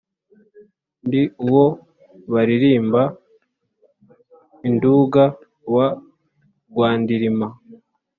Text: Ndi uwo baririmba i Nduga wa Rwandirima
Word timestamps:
Ndi 1.05 1.21
uwo 1.45 1.65
baririmba 2.33 3.01
i 4.67 4.69
Nduga 4.73 5.23
wa 5.73 5.87
Rwandirima 6.69 7.47